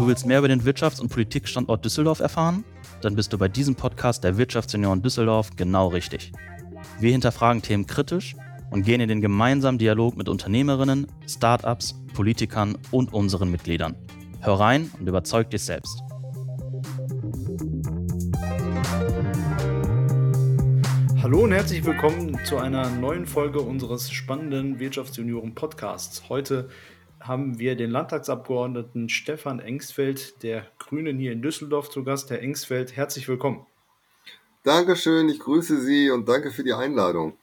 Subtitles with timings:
[0.00, 2.64] Du willst mehr über den Wirtschafts- und Politikstandort Düsseldorf erfahren?
[3.02, 6.32] Dann bist du bei diesem Podcast der Wirtschaftsunion Düsseldorf genau richtig.
[7.00, 8.34] Wir hinterfragen Themen kritisch
[8.70, 13.94] und gehen in den gemeinsamen Dialog mit Unternehmerinnen, Startups, Politikern und unseren Mitgliedern.
[14.40, 16.02] Hör rein und überzeug dich selbst.
[21.22, 26.30] Hallo und herzlich willkommen zu einer neuen Folge unseres spannenden Wirtschaftsjunioren Podcasts.
[26.30, 26.70] Heute
[27.20, 32.30] haben wir den Landtagsabgeordneten Stefan Engsfeld der Grünen hier in Düsseldorf zu Gast.
[32.30, 33.66] Herr Engsfeld, herzlich willkommen.
[34.62, 37.36] Dankeschön, ich grüße Sie und danke für die Einladung.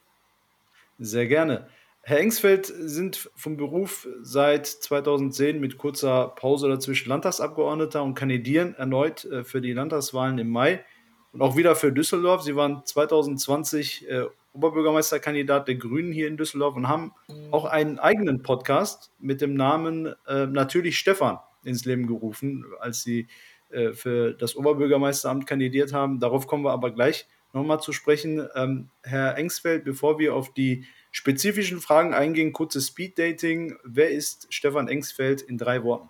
[0.99, 1.67] Sehr gerne.
[2.01, 9.25] Herr Engsfeld sind vom Beruf seit 2010 mit kurzer Pause dazwischen Landtagsabgeordneter und kandidieren erneut
[9.25, 10.85] äh, für die Landtagswahlen im Mai
[11.33, 12.43] und auch wieder für Düsseldorf.
[12.43, 14.25] Sie waren 2020 äh,
[14.57, 17.13] Oberbürgermeisterkandidat der Grünen hier in Düsseldorf und haben
[17.51, 23.27] auch einen eigenen Podcast mit dem Namen äh, Natürlich Stefan ins Leben gerufen, als sie
[23.69, 26.19] äh, für das Oberbürgermeisteramt kandidiert haben.
[26.19, 28.47] Darauf kommen wir aber gleich nochmal zu sprechen.
[28.55, 33.77] Ähm, Herr Engsfeld, bevor wir auf die spezifischen Fragen eingehen, kurzes Speed-Dating.
[33.83, 36.09] Wer ist Stefan Engsfeld in drei Worten?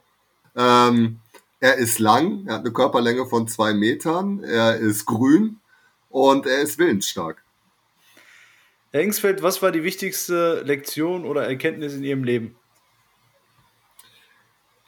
[0.55, 1.19] Ähm,
[1.59, 5.57] er ist lang, er hat eine Körperlänge von zwei Metern, er ist grün
[6.09, 7.43] und er ist willensstark.
[8.97, 12.55] Herr Engsfeld, was war die wichtigste Lektion oder Erkenntnis in Ihrem Leben?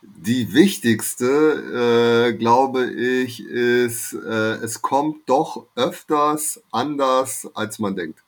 [0.02, 8.24] Die wichtigste, äh, glaube ich, ist, äh, es kommt doch öfters anders, als man denkt.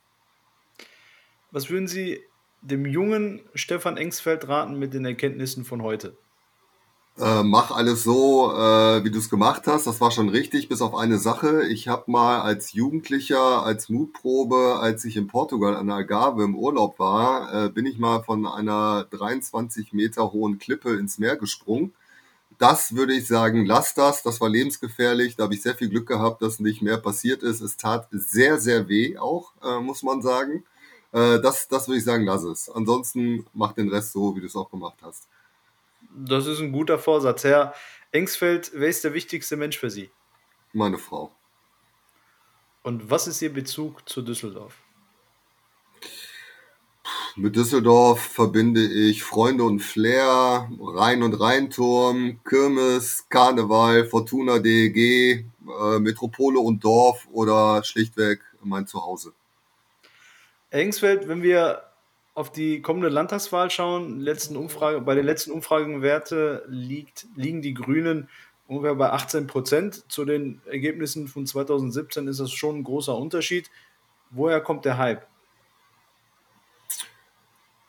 [1.50, 2.20] Was würden Sie
[2.60, 6.16] dem jungen Stefan Engsfeld raten mit den Erkenntnissen von heute?
[7.18, 9.86] Äh, mach alles so, äh, wie du es gemacht hast.
[9.86, 11.64] Das war schon richtig, bis auf eine Sache.
[11.68, 16.56] Ich habe mal als Jugendlicher, als Mutprobe, als ich in Portugal an der Algarve im
[16.56, 21.92] Urlaub war, äh, bin ich mal von einer 23 Meter hohen Klippe ins Meer gesprungen.
[22.58, 24.22] Das würde ich sagen, lass das.
[24.22, 25.36] Das war lebensgefährlich.
[25.36, 27.60] Da habe ich sehr viel Glück gehabt, dass nicht mehr passiert ist.
[27.60, 30.64] Es tat sehr, sehr weh auch, äh, muss man sagen.
[31.12, 32.70] Äh, das, das würde ich sagen, lass es.
[32.70, 35.28] Ansonsten mach den Rest so, wie du es auch gemacht hast.
[36.14, 37.44] Das ist ein guter Vorsatz.
[37.44, 37.74] Herr
[38.10, 40.10] Engsfeld, wer ist der wichtigste Mensch für Sie?
[40.72, 41.32] Meine Frau.
[42.82, 44.74] Und was ist Ihr Bezug zu Düsseldorf?
[47.36, 55.98] Mit Düsseldorf verbinde ich Freunde und Flair, Rhein- und Rheinturm, Kirmes, Karneval, Fortuna DEG, äh,
[55.98, 59.32] Metropole und Dorf oder schlichtweg mein Zuhause.
[60.70, 61.82] Engsfeld, wenn wir
[62.34, 68.28] auf die kommende Landtagswahl schauen, letzten Umfrage, bei den letzten Umfragenwerte liegt, liegen die Grünen
[68.66, 70.10] ungefähr bei 18 Prozent.
[70.10, 73.70] Zu den Ergebnissen von 2017 ist das schon ein großer Unterschied.
[74.30, 75.26] Woher kommt der Hype?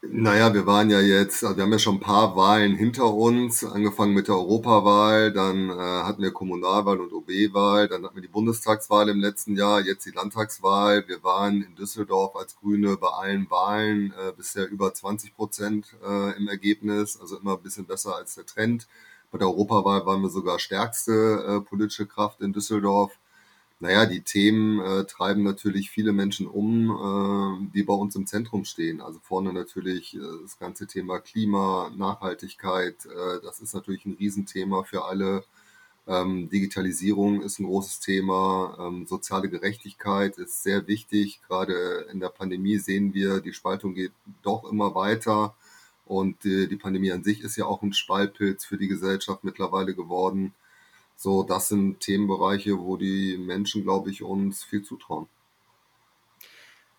[0.05, 3.63] Naja, wir waren ja jetzt, also wir haben ja schon ein paar Wahlen hinter uns,
[3.63, 8.27] angefangen mit der Europawahl, dann äh, hatten wir Kommunalwahl und OB-Wahl, dann hatten wir die
[8.27, 11.07] Bundestagswahl im letzten Jahr, jetzt die Landtagswahl.
[11.07, 16.37] Wir waren in Düsseldorf als Grüne bei allen Wahlen äh, bisher über 20 Prozent äh,
[16.37, 18.87] im Ergebnis, also immer ein bisschen besser als der Trend.
[19.31, 23.17] Bei der Europawahl waren wir sogar stärkste äh, politische Kraft in Düsseldorf
[23.83, 28.63] naja, die Themen äh, treiben natürlich viele Menschen um, äh, die bei uns im Zentrum
[28.63, 29.01] stehen.
[29.01, 34.83] Also vorne natürlich äh, das ganze Thema Klima, Nachhaltigkeit, äh, das ist natürlich ein Riesenthema
[34.83, 35.43] für alle.
[36.07, 41.41] Ähm, Digitalisierung ist ein großes Thema, ähm, soziale Gerechtigkeit ist sehr wichtig.
[41.45, 45.55] Gerade in der Pandemie sehen wir, die Spaltung geht doch immer weiter.
[46.05, 49.93] Und die, die Pandemie an sich ist ja auch ein Spaltpilz für die Gesellschaft mittlerweile
[49.93, 50.53] geworden.
[51.23, 55.29] So, das sind Themenbereiche, wo die Menschen, glaube ich, uns viel zutrauen.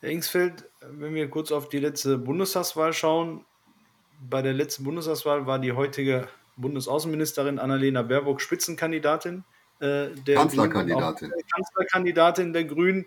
[0.01, 3.45] Herr Ingsfeld, wenn wir kurz auf die letzte Bundestagswahl schauen,
[4.31, 6.27] bei der letzten Bundestagswahl war die heutige
[6.57, 9.45] Bundesaußenministerin Annalena Baerbock Spitzenkandidatin
[9.81, 11.29] äh, der Kanzlerkandidatin.
[11.29, 13.05] Grünen, Kanzlerkandidatin der Grünen.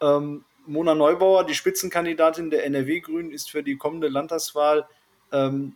[0.00, 4.86] Ähm, Mona Neubauer, die Spitzenkandidatin der NRW-Grünen, ist für die kommende Landtagswahl
[5.32, 5.74] ähm,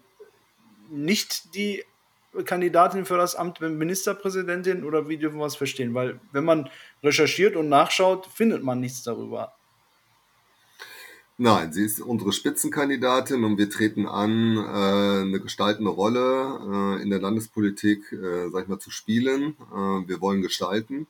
[0.91, 1.83] nicht die
[2.45, 5.95] Kandidatin für das Amt Ministerpräsidentin oder wie dürfen wir es verstehen?
[5.95, 6.69] Weil wenn man
[7.03, 9.53] recherchiert und nachschaut, findet man nichts darüber.
[11.39, 17.11] Nein, sie ist unsere Spitzenkandidatin und wir treten an, äh, eine gestaltende Rolle äh, in
[17.11, 19.55] der Landespolitik, äh, sag ich mal, zu spielen.
[20.07, 21.07] Wir wollen gestalten.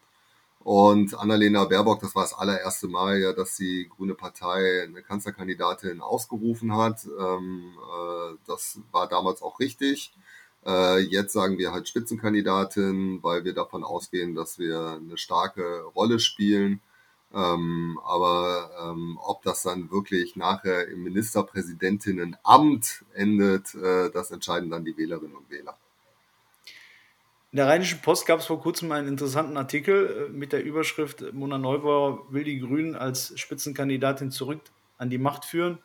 [0.66, 6.00] Und Annalena Baerbock, das war das allererste Mal ja, dass die Grüne Partei eine Kanzlerkandidatin
[6.00, 7.06] ausgerufen hat.
[7.06, 10.12] Ähm, äh, das war damals auch richtig.
[10.66, 16.18] Äh, jetzt sagen wir halt Spitzenkandidatin, weil wir davon ausgehen, dass wir eine starke Rolle
[16.18, 16.80] spielen.
[17.32, 24.84] Ähm, aber ähm, ob das dann wirklich nachher im Ministerpräsidentinnenamt endet, äh, das entscheiden dann
[24.84, 25.76] die Wählerinnen und Wähler.
[27.52, 31.32] In der Rheinischen Post gab es vor kurzem einen interessanten Artikel äh, mit der Überschrift
[31.32, 34.60] Mona Neubauer will die Grünen als Spitzenkandidatin zurück
[34.98, 35.78] an die Macht führen.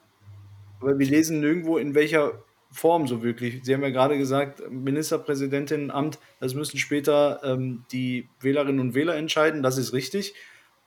[0.79, 3.59] Aber wir lesen nirgendwo, in welcher Form so wirklich.
[3.63, 9.61] Sie haben ja gerade gesagt, Ministerpräsidentinnenamt, das müssen später ähm, die Wählerinnen und Wähler entscheiden,
[9.61, 10.33] das ist richtig.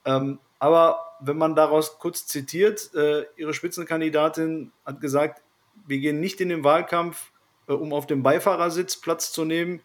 [0.04, 5.42] Ähm, aber wenn man daraus kurz zitiert, äh, Ihre Spitzenkandidatin hat gesagt,
[5.86, 7.32] wir gehen nicht in den Wahlkampf,
[7.68, 9.80] äh, um auf dem Beifahrersitz Platz zu nehmen.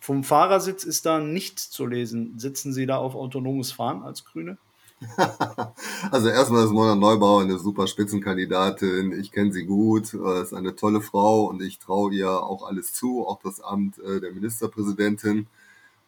[0.00, 2.38] Vom Fahrersitz ist da nichts zu lesen.
[2.38, 4.58] Sitzen Sie da auf autonomes Fahren als Grüne?
[6.10, 9.18] also erstmal ist Mona Neubauer eine super Spitzenkandidatin.
[9.18, 12.92] Ich kenne sie gut, äh, ist eine tolle Frau und ich traue ihr auch alles
[12.92, 15.46] zu, auch das Amt äh, der Ministerpräsidentin.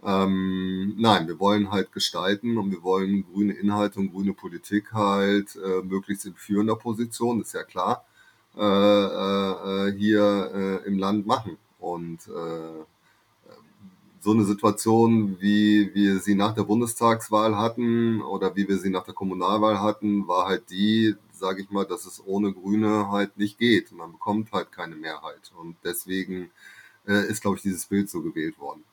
[0.05, 5.56] Ähm, nein, wir wollen halt gestalten und wir wollen grüne Inhalte und grüne Politik halt
[5.56, 8.05] äh, möglichst in führender Position, ist ja klar,
[8.56, 11.56] äh, äh, hier äh, im Land machen.
[11.79, 12.21] Und
[14.23, 19.03] so eine Situation, wie wir sie nach der Bundestagswahl hatten oder wie wir sie nach
[19.03, 23.59] der Kommunalwahl hatten, war halt die, sage ich mal, dass es ohne Grüne halt nicht
[23.59, 23.91] geht.
[23.91, 25.51] Man bekommt halt keine Mehrheit.
[25.59, 26.53] Und deswegen
[27.07, 28.85] äh, ist, glaube ich, dieses Bild so gewählt worden.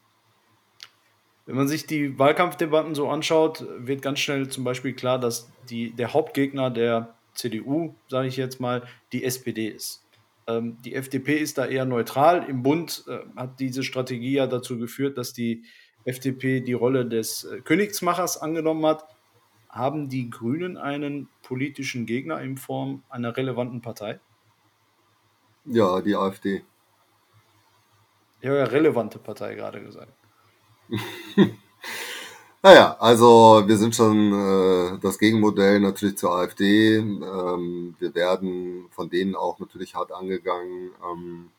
[1.45, 5.91] Wenn man sich die Wahlkampfdebatten so anschaut, wird ganz schnell zum Beispiel klar, dass die,
[5.91, 10.01] der Hauptgegner der CDU, sage ich jetzt mal, die SPD ist.
[10.49, 12.49] Ähm, die FDP ist da eher neutral.
[12.49, 15.63] Im Bund äh, hat diese Strategie ja dazu geführt, dass die
[16.05, 19.05] FDP die Rolle des äh, Königsmachers angenommen hat.
[19.69, 24.19] Haben die Grünen einen politischen Gegner in Form einer relevanten Partei?
[25.65, 26.63] Ja, die AfD.
[28.41, 30.13] Ja, ja, relevante Partei gerade gesagt.
[32.61, 36.97] Naja, also wir sind schon äh, das Gegenmodell natürlich zur AfD.
[36.97, 40.91] Ähm, wir werden von denen auch natürlich hart angegangen.
[41.09, 41.49] Ähm,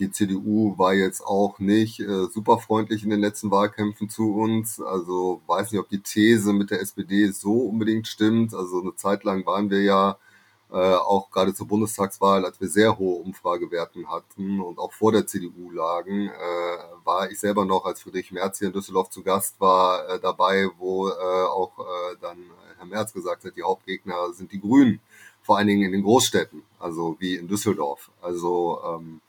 [0.00, 4.80] die CDU war jetzt auch nicht äh, super freundlich in den letzten Wahlkämpfen zu uns.
[4.80, 8.54] Also weiß nicht, ob die These mit der SPD so unbedingt stimmt.
[8.54, 10.18] Also eine Zeit lang waren wir ja
[10.78, 15.70] auch gerade zur Bundestagswahl, als wir sehr hohe Umfragewerten hatten und auch vor der CDU
[15.70, 20.08] lagen, äh, war ich selber noch, als Friedrich Merz hier in Düsseldorf zu Gast war,
[20.08, 22.38] äh, dabei, wo äh, auch äh, dann
[22.78, 25.00] Herr Merz gesagt hat, die Hauptgegner sind die Grünen,
[25.42, 28.10] vor allen Dingen in den Großstädten, also wie in Düsseldorf.
[28.20, 29.20] Also ähm,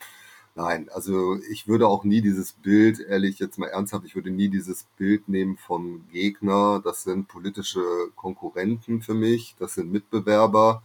[0.57, 4.49] Nein, also ich würde auch nie dieses Bild, ehrlich jetzt mal ernsthaft, ich würde nie
[4.49, 6.81] dieses Bild nehmen von Gegner.
[6.83, 7.83] Das sind politische
[8.15, 10.81] Konkurrenten für mich, das sind Mitbewerber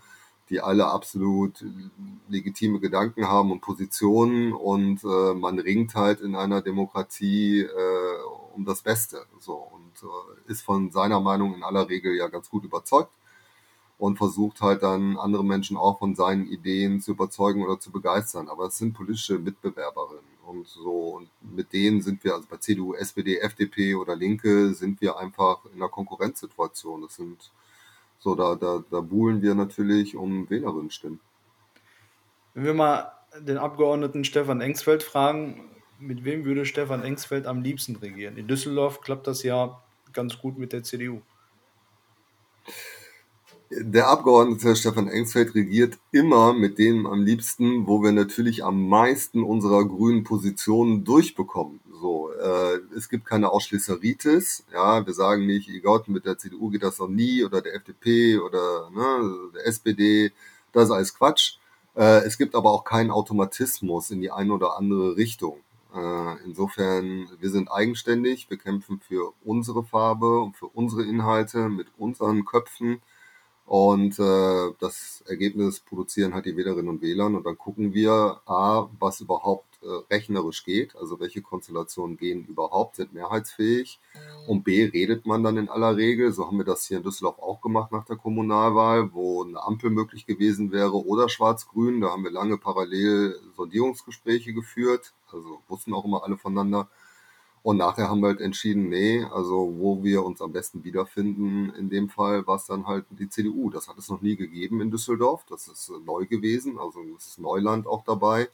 [0.52, 1.64] die alle absolut
[2.28, 8.22] legitime Gedanken haben und Positionen und äh, man ringt halt in einer Demokratie äh,
[8.54, 12.50] um das Beste so und äh, ist von seiner Meinung in aller Regel ja ganz
[12.50, 13.12] gut überzeugt
[13.96, 18.48] und versucht halt dann andere Menschen auch von seinen Ideen zu überzeugen oder zu begeistern.
[18.48, 22.92] Aber es sind politische Mitbewerberinnen und so und mit denen sind wir, also bei CDU,
[22.94, 27.00] SPD, FDP oder Linke, sind wir einfach in einer Konkurrenzsituation.
[27.00, 27.52] Das sind
[28.22, 31.18] so, da, da, da buhlen wir natürlich um Wählerinnenstimmen.
[32.54, 37.96] Wenn wir mal den Abgeordneten Stefan Engsfeld fragen, mit wem würde Stefan Engsfeld am liebsten
[37.96, 38.36] regieren?
[38.36, 39.82] In Düsseldorf klappt das ja
[40.12, 41.22] ganz gut mit der CDU.
[43.74, 49.42] Der Abgeordnete Stefan Engsfeld regiert immer mit denen am liebsten, wo wir natürlich am meisten
[49.42, 51.80] unserer grünen Positionen durchbekommen.
[51.98, 54.66] So, äh, es gibt keine Ausschließeritis.
[54.74, 58.38] Ja, wir sagen nicht, egal, mit der CDU geht das noch nie oder der FDP
[58.38, 60.32] oder ne, der SPD.
[60.72, 61.56] Das ist alles Quatsch.
[61.96, 65.60] Äh, es gibt aber auch keinen Automatismus in die eine oder andere Richtung.
[65.94, 71.86] Äh, insofern, wir sind eigenständig, wir kämpfen für unsere Farbe und für unsere Inhalte mit
[71.96, 73.00] unseren Köpfen
[73.72, 77.24] und äh, das Ergebnis produzieren halt die Wählerinnen und Wähler.
[77.24, 82.96] Und dann gucken wir, A, was überhaupt äh, rechnerisch geht, also welche Konstellationen gehen überhaupt,
[82.96, 83.98] sind mehrheitsfähig.
[84.12, 84.48] Mhm.
[84.50, 87.38] Und B, redet man dann in aller Regel, so haben wir das hier in Düsseldorf
[87.38, 92.02] auch gemacht nach der Kommunalwahl, wo eine Ampel möglich gewesen wäre oder Schwarz-Grün.
[92.02, 96.90] Da haben wir lange parallel Sondierungsgespräche geführt, also wussten auch immer alle voneinander.
[97.62, 101.90] Und nachher haben wir halt entschieden, nee, also wo wir uns am besten wiederfinden, in
[101.90, 103.70] dem Fall war es dann halt die CDU.
[103.70, 105.44] Das hat es noch nie gegeben in Düsseldorf.
[105.48, 108.48] Das ist äh, neu gewesen, also es ist Neuland auch dabei.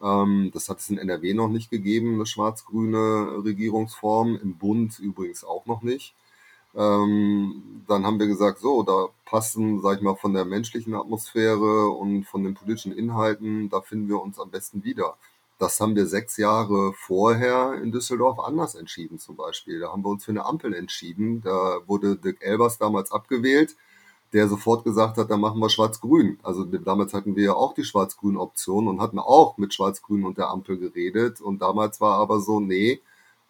[0.00, 5.44] Ähm, das hat es in NRW noch nicht gegeben, eine schwarz-grüne Regierungsform, im Bund übrigens
[5.44, 6.14] auch noch nicht.
[6.76, 11.88] Ähm, dann haben wir gesagt, so, da passen, sag ich mal, von der menschlichen Atmosphäre
[11.88, 15.16] und von den politischen Inhalten, da finden wir uns am besten wieder.
[15.58, 19.80] Das haben wir sechs Jahre vorher in Düsseldorf anders entschieden zum Beispiel.
[19.80, 21.42] Da haben wir uns für eine Ampel entschieden.
[21.42, 23.76] Da wurde Dirk Elbers damals abgewählt,
[24.32, 26.38] der sofort gesagt hat, dann machen wir Schwarz-Grün.
[26.44, 30.48] Also damals hatten wir ja auch die Schwarz-Grün-Option und hatten auch mit Schwarz-Grün und der
[30.50, 31.40] Ampel geredet.
[31.40, 33.00] Und damals war aber so, nee,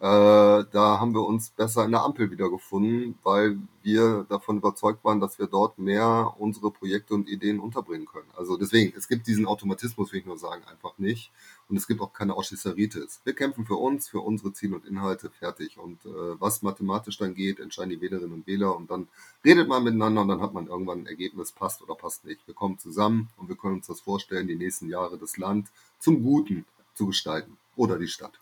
[0.01, 5.19] Äh, da haben wir uns besser in der Ampel wiedergefunden, weil wir davon überzeugt waren,
[5.19, 8.29] dass wir dort mehr unsere Projekte und Ideen unterbringen können.
[8.37, 11.31] Also deswegen, es gibt diesen Automatismus, will ich nur sagen, einfach nicht.
[11.69, 13.21] Und es gibt auch keine Auschisseritis.
[13.23, 15.77] Wir kämpfen für uns, für unsere Ziele und Inhalte, fertig.
[15.77, 19.07] Und äh, was mathematisch dann geht, entscheiden die Wählerinnen und Wähler und dann
[19.45, 22.45] redet man miteinander und dann hat man irgendwann ein Ergebnis, passt oder passt nicht.
[22.47, 25.67] Wir kommen zusammen und wir können uns das vorstellen, die nächsten Jahre das Land
[25.99, 28.39] zum Guten zu gestalten oder die Stadt.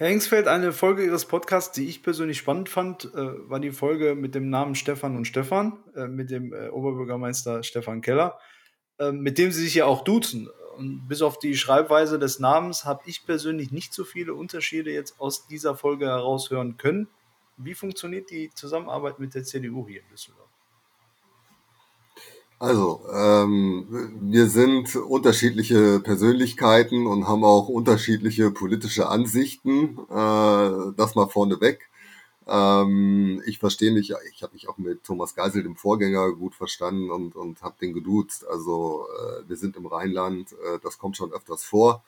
[0.00, 4.14] Herr Engsfeld, eine Folge Ihres Podcasts, die ich persönlich spannend fand, äh, war die Folge
[4.14, 8.38] mit dem Namen Stefan und Stefan, äh, mit dem äh, Oberbürgermeister Stefan Keller,
[9.12, 10.48] mit dem Sie sich ja auch duzen.
[10.78, 15.20] Und bis auf die Schreibweise des Namens habe ich persönlich nicht so viele Unterschiede jetzt
[15.20, 17.08] aus dieser Folge heraushören können.
[17.56, 20.46] Wie funktioniert die Zusammenarbeit mit der CDU hier in Düsseldorf?
[22.60, 23.86] Also, ähm,
[24.20, 29.98] wir sind unterschiedliche Persönlichkeiten und haben auch unterschiedliche politische Ansichten.
[30.08, 31.87] Äh, das mal vorneweg.
[32.48, 37.10] Ähm, ich verstehe mich, ich habe mich auch mit Thomas Geisel, dem Vorgänger, gut verstanden
[37.10, 38.46] und, und habe den geduzt.
[38.48, 42.02] Also, äh, wir sind im Rheinland, äh, das kommt schon öfters vor.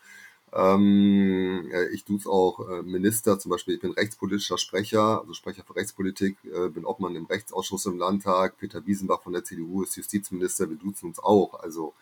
[0.52, 5.62] Ähm, ich tue es auch äh, Minister, zum Beispiel, ich bin rechtspolitischer Sprecher, also Sprecher
[5.64, 9.97] für Rechtspolitik, äh, bin Obmann im Rechtsausschuss im Landtag, Peter Wiesenbach von der CDU ist
[9.97, 11.61] Justizminister, wir duzen uns auch.
[11.61, 11.95] Also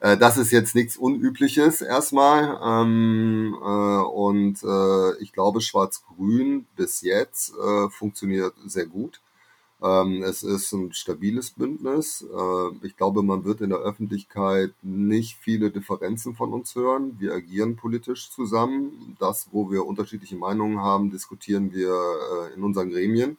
[0.00, 2.58] äh, das ist jetzt nichts Unübliches erstmal.
[2.62, 9.20] Ähm, äh, und äh, ich glaube, Schwarz-Grün bis jetzt äh, funktioniert sehr gut.
[9.84, 12.22] Ähm, es ist ein stabiles Bündnis.
[12.22, 17.16] Äh, ich glaube, man wird in der Öffentlichkeit nicht viele Differenzen von uns hören.
[17.18, 19.16] Wir agieren politisch zusammen.
[19.18, 23.36] Das, wo wir unterschiedliche Meinungen haben, diskutieren wir äh, in unseren Gremien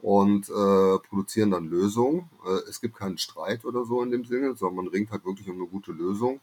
[0.00, 2.30] und äh, produzieren dann Lösungen.
[2.46, 5.48] Äh, es gibt keinen Streit oder so in dem Sinne, sondern man ringt halt wirklich
[5.48, 6.40] um eine gute Lösung.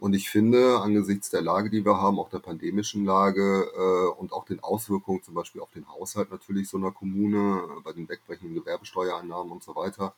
[0.00, 4.32] Und ich finde, angesichts der Lage, die wir haben, auch der pandemischen Lage äh, und
[4.32, 8.08] auch den Auswirkungen zum Beispiel auf den Haushalt natürlich so einer Kommune, äh, bei den
[8.08, 10.14] wegbrechenden Gewerbesteuereinnahmen und so weiter,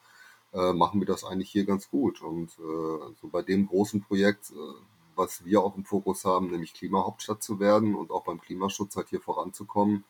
[0.52, 2.22] äh, machen wir das eigentlich hier ganz gut.
[2.22, 4.54] Und äh, so bei dem großen Projekt, äh,
[5.16, 9.08] was wir auch im Fokus haben, nämlich Klimahauptstadt zu werden und auch beim Klimaschutz halt
[9.08, 10.04] hier voranzukommen,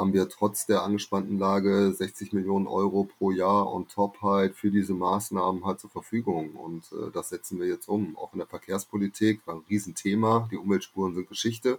[0.00, 4.70] haben wir trotz der angespannten Lage 60 Millionen Euro pro Jahr on top halt für
[4.70, 6.56] diese Maßnahmen halt zur Verfügung.
[6.56, 8.16] Und äh, das setzen wir jetzt um.
[8.16, 10.48] Auch in der Verkehrspolitik war ein Riesenthema.
[10.50, 11.78] Die Umweltspuren sind Geschichte.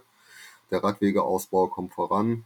[0.70, 2.44] Der Radwegeausbau kommt voran.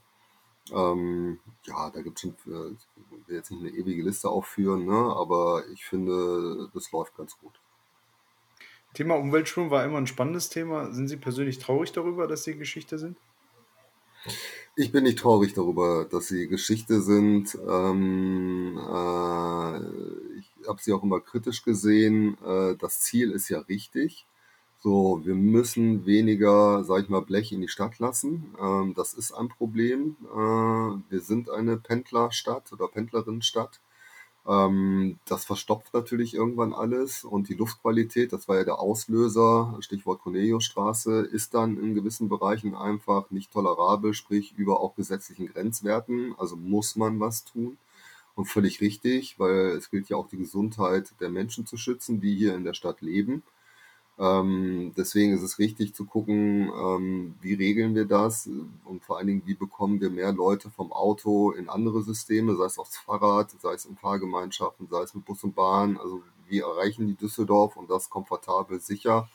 [0.72, 2.30] Ähm, ja, da gibt es äh,
[2.72, 5.14] ich jetzt nicht eine ewige Liste aufführen, ne?
[5.14, 7.52] aber ich finde, das läuft ganz gut.
[8.94, 10.90] Thema Umweltspuren war immer ein spannendes Thema.
[10.92, 13.18] Sind Sie persönlich traurig darüber, dass Sie Geschichte sind?
[14.78, 17.56] Ich bin nicht traurig darüber, dass sie Geschichte sind.
[17.66, 19.76] Ähm, äh,
[20.38, 22.36] ich habe sie auch immer kritisch gesehen.
[22.46, 24.26] Äh, das Ziel ist ja richtig.
[24.80, 28.54] So, wir müssen weniger, sag ich mal, Blech in die Stadt lassen.
[28.60, 30.16] Ähm, das ist ein Problem.
[30.24, 30.36] Äh,
[31.10, 33.80] wir sind eine Pendlerstadt oder Pendlerinnenstadt.
[34.48, 40.20] Ähm, das verstopft natürlich irgendwann alles und die Luftqualität, das war ja der Auslöser, Stichwort
[40.22, 46.34] Corneliusstraße, ist dann in gewissen Bereichen einfach nicht tolerabel, sprich über auch gesetzlichen Grenzwerten.
[46.38, 47.78] Also muss man was tun.
[48.36, 52.36] Und völlig richtig, weil es gilt ja auch die Gesundheit der Menschen zu schützen, die
[52.36, 53.42] hier in der Stadt leben.
[54.18, 58.48] Ähm, deswegen ist es richtig zu gucken, ähm, wie regeln wir das
[58.84, 62.64] und vor allen Dingen, wie bekommen wir mehr Leute vom Auto in andere Systeme, sei
[62.64, 65.98] es aufs Fahrrad, sei es in Fahrgemeinschaften, sei es mit Bus und Bahn.
[65.98, 69.28] Also wie erreichen die Düsseldorf und das komfortabel, sicher.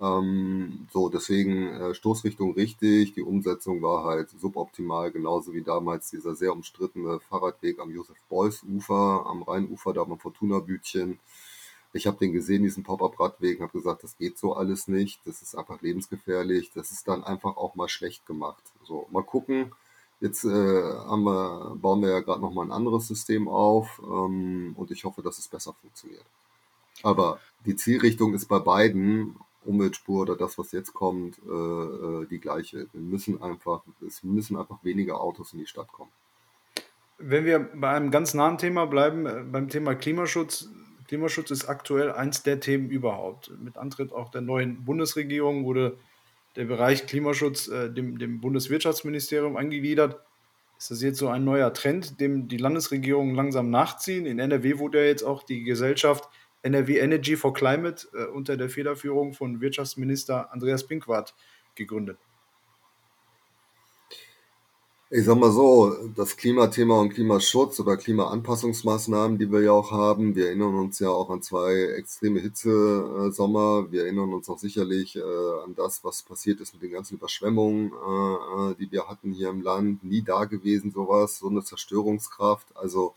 [0.00, 6.34] Ähm, so, deswegen äh, Stoßrichtung richtig, die Umsetzung war halt suboptimal, genauso wie damals dieser
[6.34, 11.18] sehr umstrittene Fahrradweg am Josef-Beuys-Ufer, am Rheinufer, da am Fortuna-Bütchen.
[11.94, 15.54] Ich habe den gesehen, diesen Pop-up-Radweg, habe gesagt, das geht so alles nicht, das ist
[15.54, 18.62] einfach lebensgefährlich, das ist dann einfach auch mal schlecht gemacht.
[18.82, 19.72] So, mal gucken.
[20.20, 24.90] Jetzt äh, wir, bauen wir ja gerade noch mal ein anderes System auf ähm, und
[24.90, 26.24] ich hoffe, dass es besser funktioniert.
[27.04, 32.40] Aber die Zielrichtung ist bei beiden Umweltspur oder das, was jetzt kommt, äh, äh die
[32.40, 32.88] gleiche.
[32.92, 36.10] Wir müssen einfach, es müssen einfach weniger Autos in die Stadt kommen.
[37.18, 40.68] Wenn wir bei einem ganz nahen Thema bleiben, äh, beim Thema Klimaschutz,
[41.06, 43.50] Klimaschutz ist aktuell eins der Themen überhaupt.
[43.58, 45.98] Mit Antritt auch der neuen Bundesregierung wurde
[46.56, 50.20] der Bereich Klimaschutz äh, dem, dem Bundeswirtschaftsministerium angegliedert.
[50.78, 54.26] Ist das jetzt so ein neuer Trend, dem die Landesregierungen langsam nachziehen?
[54.26, 56.28] In NRW wurde ja jetzt auch die Gesellschaft
[56.62, 61.34] NRW Energy for Climate äh, unter der Federführung von Wirtschaftsminister Andreas Pinkwart
[61.74, 62.18] gegründet.
[65.10, 70.34] Ich sag mal so, das Klimathema und Klimaschutz oder Klimaanpassungsmaßnahmen, die wir ja auch haben,
[70.34, 73.92] wir erinnern uns ja auch an zwei extreme Hitzesommer.
[73.92, 77.92] Wir erinnern uns auch sicherlich äh, an das, was passiert ist mit den ganzen Überschwemmungen,
[77.92, 80.02] äh, äh die wir hatten hier im Land.
[80.04, 82.74] Nie da gewesen sowas, so eine Zerstörungskraft.
[82.74, 83.14] Also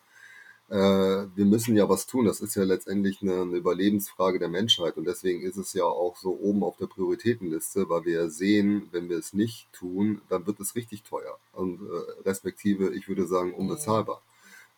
[0.69, 2.25] wir müssen ja was tun.
[2.25, 4.97] Das ist ja letztendlich eine, eine, Überlebensfrage der Menschheit.
[4.97, 8.89] Und deswegen ist es ja auch so oben auf der Prioritätenliste, weil wir ja sehen,
[8.91, 11.37] wenn wir es nicht tun, dann wird es richtig teuer.
[11.53, 14.21] Und äh, respektive, ich würde sagen, unbezahlbar.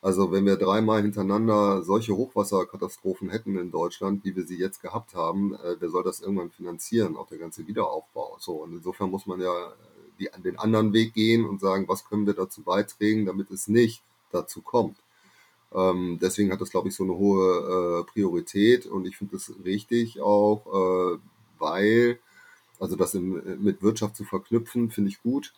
[0.01, 5.13] Also wenn wir dreimal hintereinander solche Hochwasserkatastrophen hätten in Deutschland, wie wir sie jetzt gehabt
[5.13, 8.37] haben, äh, wer soll das irgendwann finanzieren, auch der ganze Wiederaufbau.
[8.39, 9.73] So, und insofern muss man ja
[10.19, 14.01] die, den anderen Weg gehen und sagen, was können wir dazu beitragen, damit es nicht
[14.31, 14.97] dazu kommt.
[15.73, 19.53] Ähm, deswegen hat das, glaube ich, so eine hohe äh, Priorität und ich finde das
[19.63, 21.19] richtig auch, äh,
[21.59, 22.19] weil,
[22.79, 25.53] also das in, mit Wirtschaft zu verknüpfen, finde ich gut,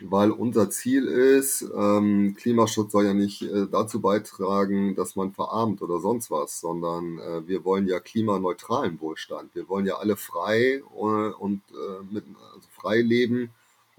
[0.00, 5.80] weil unser Ziel ist, ähm, Klimaschutz soll ja nicht äh, dazu beitragen, dass man verarmt
[5.80, 9.54] oder sonst was, sondern äh, wir wollen ja klimaneutralen Wohlstand.
[9.54, 12.24] Wir wollen ja alle frei äh, und äh, mit,
[12.54, 13.50] also frei leben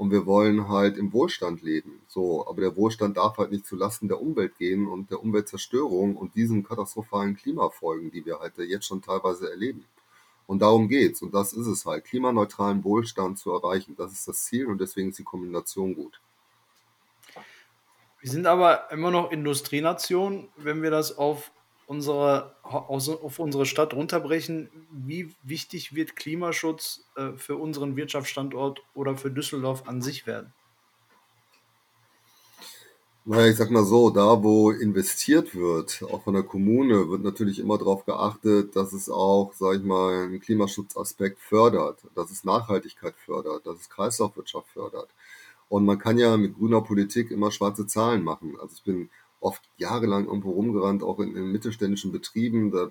[0.03, 2.01] und wir wollen halt im Wohlstand leben.
[2.09, 6.35] So, aber der Wohlstand darf halt nicht zulasten der Umwelt gehen und der Umweltzerstörung und
[6.35, 9.85] diesen katastrophalen Klimafolgen, die wir halt jetzt schon teilweise erleben.
[10.45, 11.21] Und darum geht's.
[11.21, 13.95] Und das ist es halt, klimaneutralen Wohlstand zu erreichen.
[13.97, 16.19] Das ist das Ziel und deswegen ist die Kombination gut.
[18.19, 21.53] Wir sind aber immer noch Industrienation, wenn wir das auf
[21.87, 29.31] unsere, auf unsere Stadt runterbrechen, wie wichtig wird Klimaschutz äh, für unseren Wirtschaftsstandort oder für
[29.31, 30.53] Düsseldorf an sich werden?
[33.25, 37.59] Naja, ich sag mal so, da wo investiert wird, auch von der Kommune, wird natürlich
[37.59, 43.15] immer darauf geachtet, dass es auch, sag ich mal, einen Klimaschutzaspekt fördert, dass es Nachhaltigkeit
[43.15, 45.07] fördert, dass es Kreislaufwirtschaft fördert.
[45.69, 48.57] Und man kann ja mit grüner Politik immer schwarze Zahlen machen.
[48.61, 49.09] Also ich bin
[49.43, 52.71] oft jahrelang irgendwo rumgerannt, auch in, in mittelständischen Betrieben.
[52.71, 52.89] Da,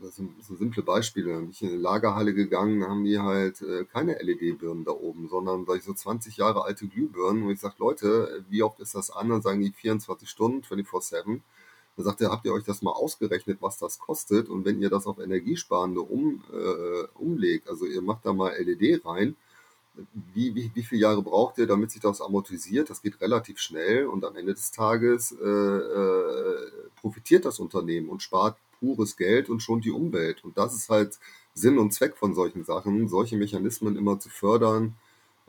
[0.00, 1.32] das sind, das simple Beispiele.
[1.32, 4.92] Da bin ich in eine Lagerhalle gegangen, da haben die halt äh, keine LED-Birnen da
[4.92, 8.80] oben, sondern da ich so 20 Jahre alte Glühbirnen, wo ich sage, Leute, wie oft
[8.80, 9.28] ist das an?
[9.28, 11.40] Dann sagen die 24 Stunden, 24-7.
[11.96, 14.48] Da sagt er, habt ihr euch das mal ausgerechnet, was das kostet?
[14.48, 19.04] Und wenn ihr das auf Energiesparende um, äh, umlegt, also ihr macht da mal LED
[19.04, 19.36] rein,
[20.34, 22.90] wie, wie, wie viele Jahre braucht ihr, damit sich das amortisiert?
[22.90, 28.22] Das geht relativ schnell und am Ende des Tages äh, äh, profitiert das Unternehmen und
[28.22, 30.44] spart pures Geld und schont die Umwelt.
[30.44, 31.18] Und das ist halt
[31.54, 34.94] Sinn und Zweck von solchen Sachen, solche Mechanismen immer zu fördern,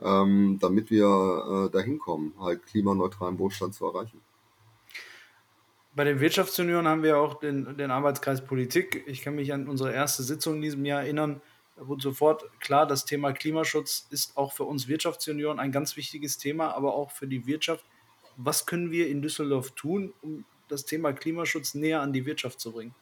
[0.00, 4.20] ähm, damit wir äh, dahin kommen, halt klimaneutralen Wohlstand zu erreichen.
[5.94, 9.04] Bei den Wirtschaftsunion haben wir auch den, den Arbeitskreis Politik.
[9.06, 11.42] Ich kann mich an unsere erste Sitzung in diesem Jahr erinnern
[11.86, 16.74] wurde sofort klar, das Thema Klimaschutz ist auch für uns Wirtschaftsunion ein ganz wichtiges Thema,
[16.74, 17.84] aber auch für die Wirtschaft.
[18.36, 22.72] Was können wir in Düsseldorf tun, um das Thema Klimaschutz näher an die Wirtschaft zu
[22.72, 22.94] bringen?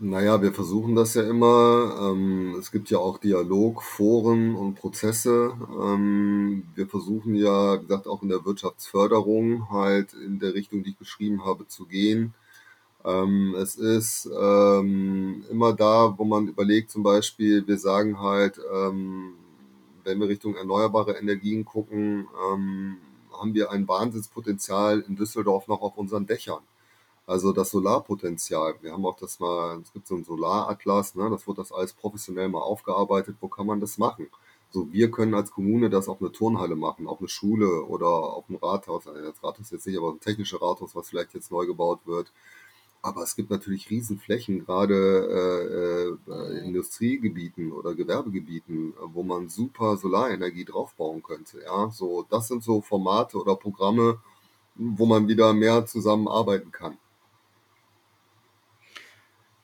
[0.00, 2.12] Naja, wir versuchen das ja immer.
[2.12, 5.52] Ähm, es gibt ja auch Dialogforen und Prozesse.
[5.82, 10.90] Ähm, wir versuchen ja, wie gesagt, auch in der Wirtschaftsförderung halt in der Richtung, die
[10.90, 12.32] ich beschrieben habe, zu gehen.
[13.04, 19.34] Ähm, es ist ähm, immer da, wo man überlegt, zum Beispiel, wir sagen halt, ähm,
[20.04, 22.96] wenn wir Richtung erneuerbare Energien gucken, ähm,
[23.32, 26.62] haben wir ein Wahnsinnspotenzial in Düsseldorf noch auf unseren Dächern.
[27.26, 28.76] Also das Solarpotenzial.
[28.80, 31.92] Wir haben auch das mal, es gibt so einen Solaratlas, ne, das wird das alles
[31.92, 33.36] professionell mal aufgearbeitet.
[33.40, 34.28] Wo kann man das machen?
[34.70, 38.48] So, wir können als Kommune das auf eine Turnhalle machen, auf eine Schule oder auf
[38.48, 39.06] ein Rathaus.
[39.06, 42.32] Also das Rathaus jetzt nicht, aber ein technisches Rathaus, was vielleicht jetzt neu gebaut wird.
[43.00, 50.64] Aber es gibt natürlich Riesenflächen, gerade äh, äh, Industriegebieten oder Gewerbegebieten, wo man super Solarenergie
[50.64, 51.62] draufbauen könnte.
[51.64, 54.18] Ja, so das sind so Formate oder Programme,
[54.74, 56.98] wo man wieder mehr zusammenarbeiten kann.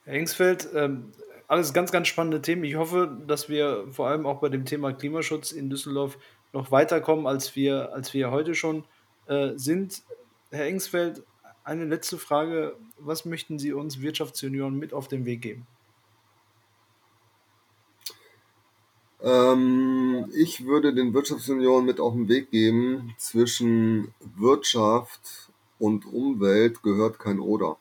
[0.04, 1.12] Herr Engsfeld, ähm,
[1.48, 2.64] alles ganz, ganz spannende Themen.
[2.64, 6.18] Ich hoffe, dass wir vor allem auch bei dem Thema Klimaschutz in Düsseldorf
[6.52, 8.84] noch weiterkommen, als wir, als wir heute schon
[9.26, 10.02] äh, sind.
[10.50, 11.24] Herr Engsfeld,
[11.64, 12.76] eine letzte Frage.
[12.98, 15.66] Was möchten Sie uns Wirtschaftsjunioren mit auf den Weg geben?
[19.22, 27.18] Ähm, ich würde den Wirtschaftsjunioren mit auf den Weg geben, zwischen Wirtschaft und Umwelt gehört
[27.18, 27.78] kein Oder.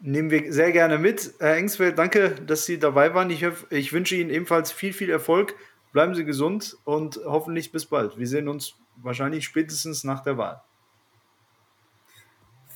[0.00, 1.34] Nehmen wir sehr gerne mit.
[1.38, 3.30] Herr Engsfeld, danke, dass Sie dabei waren.
[3.30, 5.54] Ich, ich wünsche Ihnen ebenfalls viel, viel Erfolg.
[5.92, 8.18] Bleiben Sie gesund und hoffentlich bis bald.
[8.18, 10.62] Wir sehen uns wahrscheinlich spätestens nach der Wahl.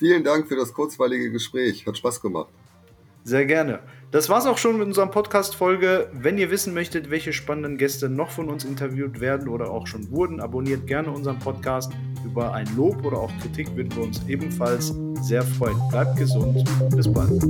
[0.00, 1.86] Vielen Dank für das kurzweilige Gespräch.
[1.86, 2.48] Hat Spaß gemacht.
[3.22, 3.80] Sehr gerne.
[4.10, 6.08] Das war's auch schon mit unserer Podcast-Folge.
[6.14, 10.10] Wenn ihr wissen möchtet, welche spannenden Gäste noch von uns interviewt werden oder auch schon
[10.10, 11.92] wurden, abonniert gerne unseren Podcast.
[12.24, 15.76] Über ein Lob oder auch Kritik würden wir uns ebenfalls sehr freuen.
[15.90, 16.66] Bleibt gesund.
[16.96, 17.42] Bis bald.